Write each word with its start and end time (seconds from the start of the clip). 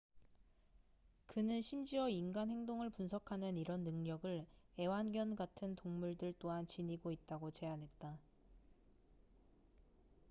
그는 1.27 1.61
심지어 1.61 2.09
인간 2.09 2.49
행동을 2.49 2.89
분석하는 2.89 3.55
이런 3.55 3.83
능력을 3.83 4.47
애완견 4.79 5.35
같은 5.35 5.75
동물들 5.75 6.33
또한 6.39 6.65
지니고 6.65 7.11
있다고 7.11 7.51
제안했다 7.51 8.17